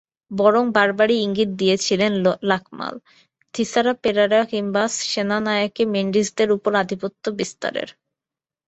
[0.31, 2.11] বরং বারবারই ইঙ্গিত দিয়েছিলেন
[2.43, 2.93] লাকমাল,
[3.53, 7.89] থিসারা পেরেরা কিংবা সেনানায়েকে-মেন্ডিসদের ওপর আধিপত্য বিস্তারের।